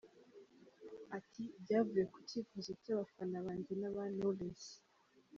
[1.17, 4.65] Ati, “Byavuye ku cyivuzo cy’abafana banjye n’aba Knowless.